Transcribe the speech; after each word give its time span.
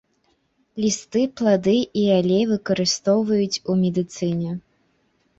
Лісты, 0.83 1.21
плады 1.41 1.75
і 2.03 2.05
алей 2.19 2.41
выкарыстоўваюць 2.53 3.61
у 3.73 3.77
медыцыне. 3.83 4.55